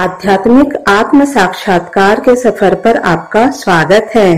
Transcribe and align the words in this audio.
आध्यात्मिक 0.00 0.74
आत्म 0.88 1.24
साक्षात्कार 1.24 2.20
के 2.20 2.36
सफ़र 2.36 2.74
पर 2.74 2.96
आपका 2.96 3.50
स्वागत 3.50 4.10
है। 4.14 4.36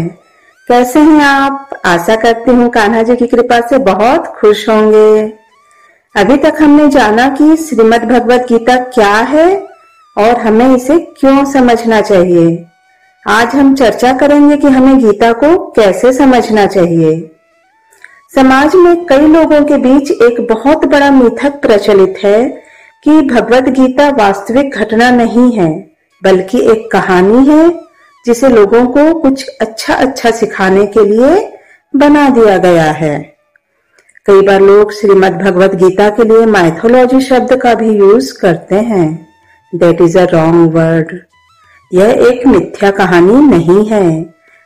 कैसे 0.68 1.00
हैं 1.00 1.24
आप? 1.24 1.70
आशा 1.84 2.16
करती 2.16 2.50
हूँ 2.50 2.68
कान्हा 2.70 3.02
जी 3.02 3.16
की 3.16 3.26
कृपा 3.26 3.60
से 3.60 3.78
बहुत 3.78 4.26
खुश 4.26 4.68
होंगे। 4.68 5.32
अभी 6.14 6.36
तक 6.36 6.54
हमने 6.60 6.88
जाना 6.88 7.28
कि 7.28 7.56
श्रीमद् 7.56 8.04
भगवत 8.04 8.46
गीता 8.48 8.76
क्या 8.76 9.12
है 9.12 9.66
और 10.18 10.40
हमें 10.40 10.76
इसे 10.76 10.98
क्यों 10.98 11.44
समझना 11.44 12.00
चाहिए? 12.00 12.66
आज 13.28 13.54
हम 13.54 13.74
चर्चा 13.74 14.12
करेंगे 14.12 14.56
कि 14.56 14.66
हमें 14.66 14.98
गीता 14.98 15.32
को 15.32 15.56
कैसे 15.70 16.12
समझना 16.12 16.66
चाहिए। 16.66 17.36
समाज 18.34 18.74
में 18.74 19.06
कई 19.06 19.26
लोगों 19.26 19.64
के 19.64 19.76
बीच 19.76 20.10
एक 20.10 20.46
बहुत 20.50 20.84
बड़ा 20.84 21.10
मिथक 21.10 21.60
प्रचलित 21.62 22.14
है 22.24 22.62
कि 23.02 23.20
भगवत 23.22 23.68
गीता 23.68 24.08
वास्तविक 24.16 24.74
घटना 24.74 25.10
नहीं 25.10 25.50
है, 25.52 25.70
बल्कि 26.22 26.58
एक 26.72 26.90
कहानी 26.92 27.46
है, 27.48 27.68
जिसे 28.24 28.48
लोगों 28.48 28.84
को 28.86 29.12
कुछ 29.20 29.46
अच्छा 29.60 29.94
अच्छा 29.94 30.30
सिखाने 30.30 30.86
के 30.86 31.04
लिए 31.04 31.48
बना 31.94 32.28
दिया 32.30 32.56
गया 32.58 32.90
है। 32.92 33.16
कई 34.26 34.40
बार 34.40 34.60
लोग 34.60 34.92
श्रीमद् 34.92 35.42
भगवत 35.42 35.74
गीता 35.74 36.08
के 36.10 36.24
लिए 36.24 36.46
माइथोलॉजी 36.46 37.20
शब्द 37.20 37.56
का 37.62 37.74
भी 37.74 37.90
यूज़ 37.90 38.32
करते 38.40 38.80
हैं। 38.82 39.08
That 39.72 40.00
is 40.00 40.18
a 40.18 40.24
wrong 40.32 40.74
word 40.74 41.18
यह 41.90 42.10
एक 42.28 42.46
मिथ्या 42.46 42.90
कहानी 42.90 43.40
नहीं 43.46 43.84
है, 43.86 44.06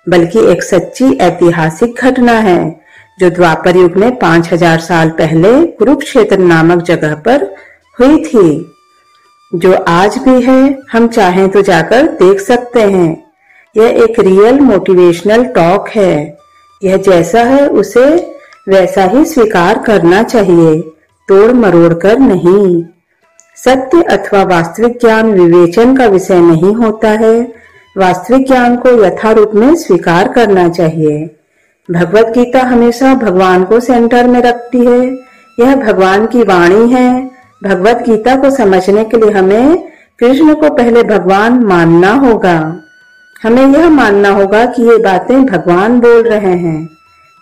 बल्कि 0.07 0.47
एक 0.51 0.63
सच्ची 0.63 1.17
ऐतिहासिक 1.19 2.03
घटना 2.03 2.33
है, 2.33 2.81
जो 3.19 3.31
द्वापर 3.31 3.77
युग 3.77 3.97
में 3.97 4.15
पाँच 4.19 4.53
हज़ार 4.53 4.81
साल 4.81 5.11
पहले 5.19 5.51
कुरुक्षेत्र 5.69 6.39
नामक 6.39 6.83
जगह 6.85 7.15
पर 7.21 7.55
हुई 8.01 8.25
थी। 8.25 8.73
जो 9.55 9.73
आज 9.73 10.19
भी 10.19 10.43
है, 10.43 10.79
हम 10.93 11.09
चाहें 11.09 11.49
तो 11.49 11.63
जाकर 11.63 12.03
देख 12.03 12.41
सकते 12.41 12.81
हैं। 12.81 13.27
यह 13.77 13.85
एक 13.85 14.21
रियल 14.21 14.61
मोटिवेशनल 14.61 15.45
टॉक 15.45 15.89
है। 15.89 16.39
यह 16.85 16.97
जैसा 16.97 17.41
है, 17.41 17.69
उसे 17.69 18.33
वैसा 18.69 19.05
ही 19.05 19.25
स्वीकार 19.25 19.79
करना 19.79 20.23
चाहिए। 20.23 20.81
तोड़ 21.29 21.53
मरोड़ 21.53 21.95
कर 21.95 22.19
नहीं। 22.19 22.85
सत्य 23.65 24.03
अथवा 24.03 24.43
वास्तविक 24.43 24.99
ज्ञान 25.01 25.31
विवेचन 25.33 25.97
का 25.97 26.07
विषय 26.07 26.41
नहीं 26.41 26.75
होता 26.75 27.09
है। 27.09 27.53
वास्तविक 27.99 28.47
ज्ञान 28.47 28.77
को 28.77 29.05
यथारूप 29.05 29.51
में 29.55 29.75
स्वीकार 29.75 30.29
करना 30.29 30.69
चाहिए। 30.69 31.37
भगवत 31.91 32.27
गीता 32.27 32.61
हमेशा 32.61 33.15
भगवान 33.15 33.65
को 33.65 33.81
सेंटर 33.81 34.27
में 34.27 34.43
रखती 34.43 34.87
है। 34.87 35.19
यह 35.61 35.77
भगवान 35.77 36.27
की 36.27 36.43
वाणी 36.43 36.93
है। 36.93 37.36
भगवत 37.63 38.03
गीता 38.07 38.35
को 38.37 38.51
समझने 38.51 39.05
के 39.05 39.17
लिए 39.17 39.31
हमें 39.31 39.77
कृष्ण 40.21 40.55
को 40.55 40.71
पहले 40.71 41.03
भगवान 41.05 41.59
मानना 41.65 42.13
होगा। 42.17 42.59
हमें 43.43 43.67
यह 43.67 43.89
मानना 43.91 44.31
होगा 44.31 44.65
कि 44.67 44.83
ये 44.83 44.97
बातें 44.99 45.45
भगवान 45.47 45.99
बोल 46.01 46.23
रहे 46.23 46.55
हैं। 46.57 46.89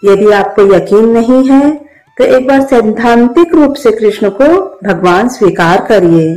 यदि 0.02 0.30
आपको 0.32 0.62
यकीन 0.74 1.08
नहीं 1.10 1.48
है 1.48 1.70
तो 2.18 2.24
एक 2.26 2.46
बार 2.48 2.60
सैद्धांतिक 2.62 3.54
रूप 3.54 3.74
से 3.74 3.90
कृष्ण 3.90 4.30
को 4.30 4.46
भगवान 4.84 5.28
स्वीकार 5.28 5.84
करिए। 5.84 6.34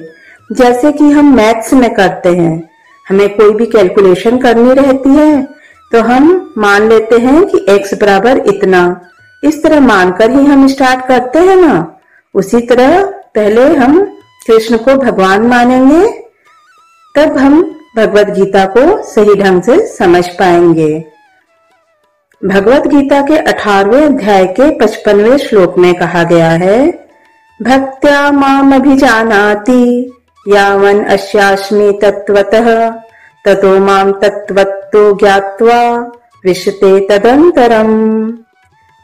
जैसे 0.50 0.92
कि 0.92 1.10
हम 1.12 1.34
मैथ्स 1.36 1.74
में 1.74 1.94
करते 1.94 2.30
हैं। 2.30 2.70
हमें 3.06 3.30
कोई 3.36 3.54
भी 3.54 3.66
कैलकुलेशन 3.66 4.38
करनी 4.38 4.74
रहती 4.74 5.10
है 5.10 5.42
तो 5.92 6.02
हम 6.02 6.54
मान 6.58 6.88
लेते 6.90 7.18
हैं 7.18 7.46
कि 7.46 7.66
x 7.72 7.94
बराबर 8.02 8.38
इतना। 8.48 8.80
इस 9.44 9.62
तरह 9.64 9.80
मानकर 9.80 10.32
ही 10.32 10.46
हम 10.46 10.68
स्टार्ट 10.68 11.06
करते 11.08 11.40
हैं 11.40 11.56
ना। 11.58 11.76
उसी 12.36 12.60
तरह 12.62 13.14
पहले 13.36 13.64
हम 13.76 14.00
कृष्ण 14.48 14.78
को 14.78 14.96
भगवान 14.96 15.48
मानेंगे, 15.48 16.08
तब 17.16 17.38
हम 17.38 17.62
भगवत 17.98 18.30
गीता 18.30 18.66
को 18.68 19.02
सही 19.04 19.36
ढंग 19.36 19.62
से 19.62 19.86
समझ 19.88 20.28
पाएँगे। 20.30 20.94
भगवत 22.42 22.88
गीता 22.88 23.22
के 23.22 23.38
अठारवे 23.44 24.04
अध्याय 24.06 24.46
के 24.50 24.70
पचपनवे 24.80 25.38
श्लोक 25.38 25.78
में 25.78 25.94
कहा 25.96 26.24
गया 26.24 26.50
है, 26.50 26.88
भक्त्या 27.60 28.32
माम 28.32 28.76
अभिजानाति 28.76 30.14
यावन 30.48 31.04
अश्यास्मि 31.06 31.92
तत्वतः 32.02 32.90
ततो 33.46 33.78
माम 33.80 34.12
तत्वत्तो 34.12 35.12
ज्ञात्वा, 35.18 35.80
विशते 36.44 37.00
तदंतरम 37.08 37.94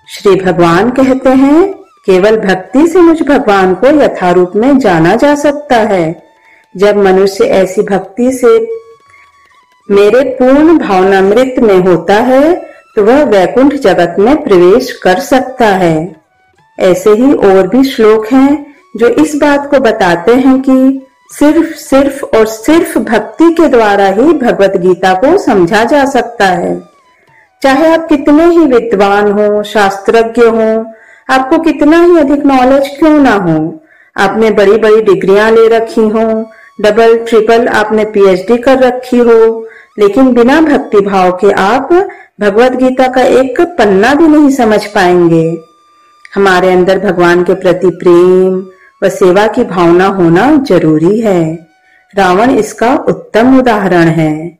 श्री 0.08 0.36
भगवान 0.36 0.90
कहते 0.90 1.30
हैं 1.30 1.83
केवल 2.08 2.38
भक्ति 2.38 2.88
से 2.88 3.02
मुझ 3.02 3.22
भगवान 3.22 3.74
को 3.76 3.88
यथारूप 4.02 4.52
में 4.56 4.78
जाना 4.80 5.16
जा 5.16 5.34
सकता 5.36 5.76
है। 5.76 6.24
जब 6.76 6.98
मनुष्य 6.98 7.44
ऐसी 7.44 7.82
भक्ति 7.82 8.32
से 8.32 8.58
मेरे 9.90 10.24
पूर्ण 10.32 10.78
भावनामृत 10.78 11.56
में 11.60 11.78
होता 11.78 12.16
है 12.24 12.54
तो 12.96 13.04
वह 13.04 13.24
वैकुंठ 13.24 13.74
जगत 13.74 14.16
में 14.20 14.36
प्रवेश 14.44 14.92
कर 14.94 15.20
सकता 15.20 15.66
है। 15.66 16.16
ऐसे 16.78 17.10
ही 17.10 17.34
और 17.34 17.68
भी 17.68 17.84
श्लोक 17.84 18.28
हैं, 18.28 18.66
जो 18.98 19.08
इस 19.08 19.36
बात 19.36 19.70
को 19.72 19.80
बताते 19.80 20.34
हैं 20.36 20.60
कि 20.62 21.06
सिर्फ़ 21.30 21.74
सिर्फ़ 21.76 22.24
और 22.38 22.46
सिर्फ़ 22.46 22.98
भक्ति 23.00 23.52
के 23.54 23.68
द्वारा 23.68 24.08
ही 24.08 24.34
भगवत 24.34 24.78
गीता 24.78 25.14
को 25.14 25.38
समझा 25.38 25.84
जा 25.84 26.04
सकता 26.06 26.46
है। 26.46 26.80
चाहे 27.62 27.94
आप 27.94 28.08
कितने 28.08 28.46
ही 28.46 28.66
विद्वान 28.66 29.32
हो, 29.32 29.64
शास्त्रज्ञ 29.64 30.42
हो 30.42 30.86
आपको 31.30 31.58
कितना 31.58 32.04
ही 32.04 32.18
अधिक 32.18 32.46
नॉलेज 32.46 32.88
क्यों 33.00 33.20
ना 33.20 33.34
हो? 33.34 33.84
आपने 34.18 34.52
बड़ी 34.52 34.78
बड़ी 34.78 35.02
डिग्रियाँ 35.02 35.52
ले 35.52 35.68
रखी 35.68 36.02
हो 36.02 36.52
डबल 36.82 37.18
ट्रिपल 37.18 37.68
आपने 37.68 38.06
पीएचडी 38.06 38.58
कर 38.58 38.80
रखी 38.80 39.18
हो, 39.18 39.68
लेकिन 40.00 40.34
बिना 40.34 40.62
भक्ति 40.62 41.02
भाव 41.02 41.32
के 41.32 41.52
आप 41.52 41.94
भगवत 42.42 42.72
गीता 42.72 43.08
का 43.08 43.22
एक 43.22 43.62
पन्ना 43.62 44.14
भी 44.14 44.28
नहीं 44.28 44.50
समझ 44.50 44.86
पाएँगे। 44.86 45.58
हमारे 46.36 46.72
अंदर 46.72 47.00
भगवान 47.00 47.44
के 47.44 47.54
प्रति 47.54 47.90
प्रेम 47.90 48.66
व 49.04 49.10
सेवा 49.10 49.48
की 49.48 49.64
भावना 49.64 50.08
होना 50.08 50.56
ज़रूरी 50.56 51.20
है। 51.20 51.68
रावण 52.18 52.50
इसका 52.50 52.96
उत्तम 52.96 53.60
उदाहरण 53.60 54.08
है। 54.08 54.60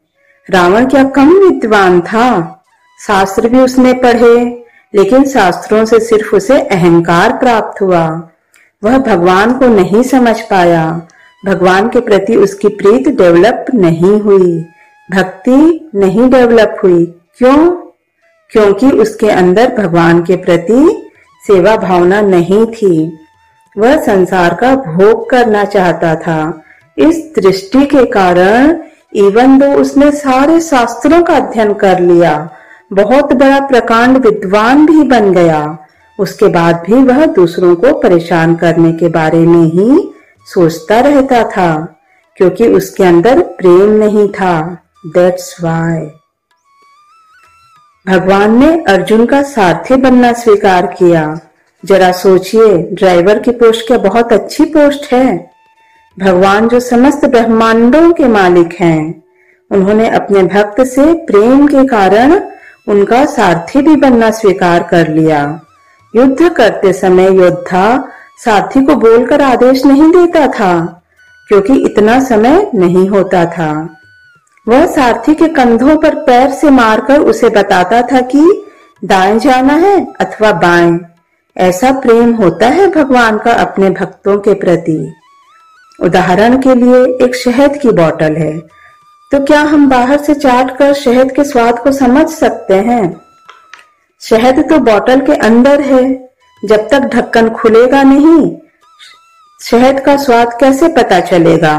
रावण 0.50 0.86
क्या 0.86 1.04
कम 1.04 1.34
विद्वान 1.34 2.02
था? 2.02 2.60
शास्त्र 3.08 3.50
भी 3.50 3.60
उसने 3.60 3.94
पढ़े। 3.94 4.63
लेकिन 4.96 5.24
शास्त्रों 5.24 5.86
से 5.86 6.00
सिर्फ़ 6.00 6.36
उसे 6.36 6.60
अहंकार 6.60 7.34
प्राप्त 7.34 7.82
हुआ। 7.82 8.30
वह 8.84 8.98
भगवान 8.98 9.54
को 9.54 9.68
नहीं 9.68 10.04
समझ 10.04 10.42
पाया। 10.42 11.08
भगवान 11.46 11.90
के 11.90 12.00
प्रति 12.00 12.36
उसकी 12.36 12.68
प्रीत 12.68 13.08
डेवलप 13.08 13.66
नहीं 13.74 14.22
हुई। 14.22 14.66
भक्ति 15.12 15.90
नहीं 15.96 16.30
डेवलप 16.30 16.78
हुई। 16.84 17.06
क्यों? 17.38 17.72
क्योंकि 18.52 18.90
उसके 18.90 19.30
अंदर 19.30 19.76
भगवान 19.78 20.24
के 20.24 20.36
प्रति 20.36 21.10
सेवा 21.48 21.78
भावना 21.78 22.22
नहीं 22.22 22.66
थी। 22.66 23.18
वह 23.78 24.02
संसार 24.02 24.54
का 24.54 24.76
भोग 24.76 25.30
करना 25.30 25.66
चाहता 25.66 26.16
था। 26.16 26.62
इस 26.98 27.34
दृष्टि 27.36 27.86
के 27.86 28.06
कारण 28.06 28.78
इवन 29.16 29.60
दो 29.60 29.66
उसने 29.66 30.12
सारे 30.12 30.60
शास्त्रों 30.60 31.24
का 31.24 31.34
अध्ययन 31.34 31.74
कर 31.74 32.00
लिया 32.00 32.50
बहुत 32.94 33.34
बड़ा 33.34 33.60
प्रकांड 33.60 34.18
विद्वान 34.18 34.86
भी 34.86 35.04
बन 35.04 35.32
गया। 35.34 35.78
उसके 36.20 36.48
बाद 36.48 36.84
भी 36.88 37.04
वह 37.04 37.26
दूसरों 37.26 37.76
को 37.76 37.94
परेशान 38.00 38.56
करने 38.56 38.92
के 38.94 39.08
बारे 39.10 39.40
में 39.40 39.64
ही 39.66 40.14
सोचता 40.54 41.00
रहता 41.00 41.44
था, 41.50 42.00
क्योंकि 42.38 42.68
उसके 42.68 43.04
अंदर 43.04 43.42
प्रेम 43.58 43.92
नहीं 44.04 44.28
था। 44.30 44.60
दैट्स 45.08 45.56
वाई 45.64 46.06
भगवान 48.08 48.60
ने 48.60 48.70
अर्जुन 48.84 49.26
का 49.26 49.42
सारथी 49.44 49.96
बनना 49.96 50.32
स्वीकार 50.34 50.86
किया। 50.86 51.40
जरा 51.84 52.12
सोचिए, 52.12 52.78
ड्राइवर 52.94 53.40
की 53.40 53.52
पोस्ट 53.52 53.88
क्या 53.88 53.98
बहुत 53.98 54.34
अच्छी 54.34 54.66
पोस्ट 54.66 55.12
है? 55.14 55.54
भगवान 56.18 56.68
जो 56.68 56.80
समस्त 56.80 57.26
ब्रह्मांडों 57.26 58.12
के 58.12 58.28
मालिक 58.28 58.74
हैं, 58.80 59.24
उन्होंने 59.72 60.10
अपने 60.10 60.44
भक्त 60.44 60.82
से 60.82 61.14
प्रेम 61.26 61.68
के 61.68 61.86
कारण 61.88 62.40
उनका 62.88 63.26
सारथी 63.26 63.82
भी 63.82 63.96
बनना 63.96 64.32
स्वीकार 64.32 64.84
कर 64.84 65.08
लिया। 65.08 65.62
युद्ध 66.14 66.50
करते 66.50 66.94
समय 66.94 67.36
योद्धा 67.38 67.86
सारथी 68.46 68.86
को 68.86 68.96
बोलकर 68.96 69.42
आदेश 69.42 69.86
नहीं 69.86 70.12
देता 70.12 70.48
था, 70.48 71.02
क्योंकि 71.50 71.74
इतना 71.86 72.20
समय 72.20 72.72
नहीं 72.76 73.08
होता 73.10 73.46
था। 73.46 73.72
वह 74.68 74.86
सारथी 74.86 75.34
के 75.36 75.48
कंधों 75.48 75.96
पर 75.98 76.16
पैर 76.16 76.50
से 76.50 76.70
मारकर 76.70 77.20
उसे 77.20 77.50
बताता 77.50 78.02
था 78.02 78.22
कि 78.22 78.44
दाएँ 79.06 79.40
जाना 79.40 79.74
है 79.74 79.96
अथवा 80.22 80.52
बाएँ। 80.52 81.00
ऐसा 81.58 81.92
प्रेम 81.92 82.34
होता 82.34 82.68
है 82.68 82.88
भगवान 82.88 83.38
का 83.38 83.52
अपने 83.54 83.90
भक्तों 83.90 84.38
के 84.40 84.54
प्रति। 84.54 85.14
उदाहरण 86.00 86.58
के 86.62 86.76
लिए 86.76 87.04
एक 87.26 87.36
शहद 87.36 87.78
की 87.78 87.92
बोतल 87.92 88.36
है। 88.36 88.54
तो 89.34 89.40
क्या 89.40 89.60
हम 89.62 89.88
बाहर 89.90 90.18
से 90.18 90.34
चाट 90.34 90.78
कर 90.78 90.94
शहद 90.94 91.32
के 91.32 91.44
स्वाद 91.44 91.80
को 91.80 91.92
समझ 91.92 92.26
सकते 92.30 92.74
हैं? 92.80 93.22
शहद 94.22 94.60
तो 94.70 94.78
बोतल 94.80 95.22
के 95.22 95.36
अंदर 95.38 95.82
है। 95.82 96.04
जब 96.64 96.88
तक 96.90 97.08
ढक्कन 97.14 97.50
खुलेगा 97.50 98.02
नहीं, 98.04 98.56
शहद 99.60 100.00
का 100.00 100.16
स्वाद 100.18 100.54
कैसे 100.60 100.88
पता 100.88 101.20
चलेगा? 101.20 101.74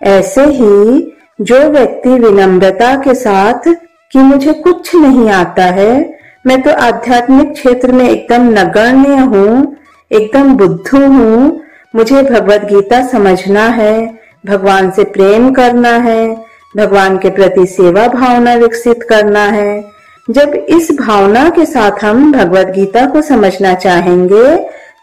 ऐसे 0.00 0.44
ही 0.44 1.12
जो 1.40 1.58
व्यक्ति 1.70 2.08
विनम्रता 2.08 2.94
के 2.96 3.14
साथ 3.14 3.68
कि 4.12 4.18
मुझे 4.18 4.52
कुछ 4.52 4.94
नहीं 4.94 5.28
आता 5.30 5.64
है, 5.64 6.18
मैं 6.46 6.60
तो 6.62 6.74
आध्यात्मिक 6.82 7.52
क्षेत्र 7.52 7.92
में 7.92 8.08
एकदम 8.08 8.48
नगण्य 8.50 9.16
हूँ, 9.16 9.76
एकदम 10.10 10.54
बुद्धू 10.54 11.06
हूँ, 11.06 11.60
मुझे 11.96 12.22
भगवत 12.22 12.64
गीता 12.64 13.02
समझना 13.06 13.66
है 13.70 14.25
भगवान 14.46 14.90
से 14.90 15.04
प्रेम 15.04 15.52
करना 15.52 15.88
है, 15.88 16.36
भगवान 16.76 17.18
के 17.18 17.30
प्रति 17.30 17.66
सेवा 17.66 18.06
भावना 18.08 18.54
विकसित 18.54 19.02
करना 19.02 19.44
है। 19.44 19.84
जब 20.30 20.54
इस 20.54 20.90
भावना 21.00 21.48
के 21.50 21.66
साथ 21.66 22.04
हम 22.04 22.32
भगवत 22.32 22.66
गीता 22.66 23.06
को 23.06 23.22
समझना 23.22 23.74
चाहेंगे, 23.74 24.56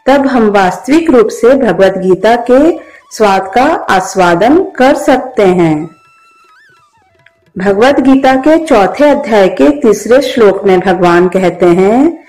तब 0.06 0.28
हम 0.28 0.50
वास्तविक 0.50 1.10
रूप 1.10 1.28
से 1.28 1.54
भगवत 1.56 1.98
गीता 1.98 2.36
के 2.36 2.78
स्वाद 3.12 3.52
का 3.56 3.64
आस्वादन 3.90 4.64
कर 4.76 4.96
सकते 4.96 5.44
हैं। 5.44 5.90
भगवत 7.58 8.00
गीता 8.00 8.36
के 8.36 8.58
चौथे 8.66 9.10
अध्याय 9.10 9.48
के 9.48 9.70
तीसरे 9.70 10.22
श्लोक 10.22 10.64
में 10.66 10.80
भगवान 10.80 11.28
कहते 11.28 11.66
हैं 11.66 12.24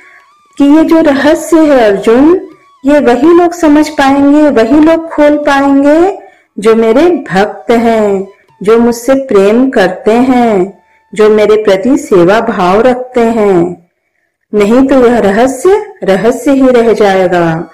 कि 0.59 0.65
ये 0.65 0.85
जो 0.85 1.01
रहस्य 1.01 1.59
है 1.59 1.81
अर्जुन, 1.81 2.49
ये 2.87 3.01
वही 3.01 3.35
लोग 3.35 3.53
समझ 3.53 3.89
पाएँगे, 3.89 4.51
वही 4.51 4.81
लोग 4.81 5.09
खोल 5.11 5.37
पाएँगे 5.37 6.24
जो 6.59 6.75
मेरे 6.75 7.09
भक्त 7.33 7.71
हैं, 7.71 8.29
जो 8.63 8.79
मुझसे 8.79 9.15
प्रेम 9.15 9.71
करते 9.71 10.13
हैं, 10.13 10.83
जो 11.13 11.29
मेरे 11.29 11.63
प्रति 11.65 11.97
सेवा 11.99 12.41
भाव 12.41 12.81
रखते 12.81 13.21
हैं। 13.21 13.89
नहीं 14.53 14.87
तो 14.87 15.07
यह 15.07 15.19
रहस्य 15.19 15.97
रहस्य 16.05 16.53
ही 16.53 16.71
रह 16.71 16.93
जाएगा। 16.93 17.69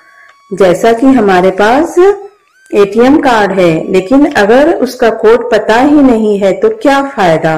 जैसा 0.52 0.92
कि 0.92 1.06
हमारे 1.06 1.50
पास 1.50 1.98
एटीएम 2.74 3.20
कार्ड 3.20 3.52
है, 3.52 3.92
लेकिन 3.92 4.26
अगर 4.26 4.74
उसका 4.74 5.10
कोड 5.10 5.50
पता 5.52 5.76
ही 5.76 6.02
नहीं 6.02 6.38
है 6.38 6.52
तो 6.52 6.68
क्या 6.68 7.02
फ़ायदा? 7.02 7.56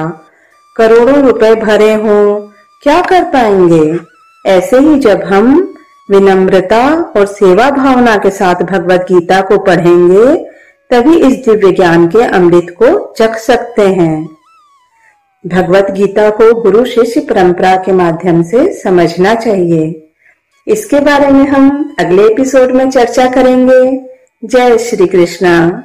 करोड़ों 0.75 1.21
रुपए 1.21 1.55
भरे 1.55 1.93
हो, 1.93 2.51
क्या 2.83 3.01
कर 3.01 3.23
पाएँगे? 3.23 3.99
ऐसे 4.45 4.79
ही 4.79 4.99
जब 4.99 5.23
हम 5.23 5.75
विनम्रता 6.11 6.87
और 7.17 7.25
सेवा 7.25 7.69
भावना 7.71 8.15
के 8.15 8.29
साथ 8.29 8.55
भगवत 8.55 9.05
गीता 9.11 9.41
को 9.41 9.57
पढ़ेंगे 9.57 10.52
तभी 10.93 11.15
इस 11.17 11.45
दिव्य 11.45 11.71
ज्ञान 11.71 12.07
के 12.07 12.23
अमृत 12.23 12.75
को 12.81 13.13
चख 13.17 13.35
सकते 13.35 13.81
हैं। 13.81 14.29
भगवत 15.47 15.87
गीता 15.91 16.29
को 16.29 16.61
गुरु 16.61 16.85
शिष्य 16.85 17.21
परंपरा 17.21 17.75
के 17.75 17.91
माध्यम 17.91 18.43
से 18.43 18.73
समझना 18.73 19.35
चाहिए। 19.35 20.09
इसके 20.67 20.99
बारे 20.99 21.27
में 21.27 21.47
हम 21.47 21.95
अगले 21.99 22.23
एपिसोड 22.23 22.71
में 22.71 22.89
चर्चा 22.89 23.29
करेंगे। 23.29 24.05
जय 24.45 24.77
श्री 24.77 25.07
कृष्णा। 25.07 25.81